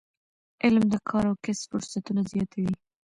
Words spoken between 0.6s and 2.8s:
علم د کار او کسب فرصتونه زیاتوي.